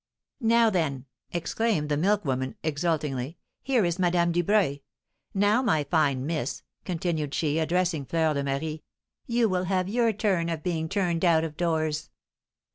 "Now, 0.39 0.71
then," 0.71 1.05
exclaimed 1.31 1.87
the 1.89 1.95
milk 1.95 2.25
woman, 2.25 2.55
exultingly, 2.63 3.37
"here 3.61 3.85
is 3.85 3.99
Madame 3.99 4.31
Dubreuil. 4.31 4.79
Now, 5.35 5.61
my 5.61 5.83
fine 5.83 6.25
miss," 6.25 6.63
continued 6.85 7.35
she, 7.35 7.59
addressing 7.59 8.05
Fleur 8.07 8.33
de 8.33 8.43
Marie, 8.43 8.81
"you 9.27 9.47
will 9.47 9.65
have 9.65 9.87
your 9.87 10.11
turn 10.11 10.49
of 10.49 10.63
being 10.63 10.89
turned 10.89 11.23
out 11.23 11.43
of 11.43 11.55
doors!" 11.55 12.09